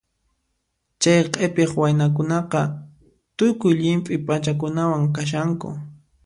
Chay 1.01 1.19
q'ipiq 1.31 1.71
waynakunaqa 1.79 2.61
tukuy 3.37 3.73
llimp'i 3.79 4.15
p'achakunawan 4.25 5.03
kashanku. 5.15 5.69